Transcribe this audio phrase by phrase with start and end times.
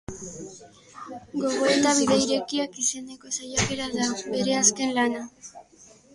[1.41, 5.25] Gogoeta-bide irekiak izeneko saiakera da bere azken lana.